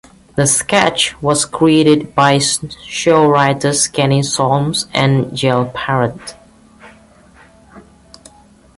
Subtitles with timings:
[0.35, 6.33] The sketch was created by show writers Kenny Solms and Gail Parent.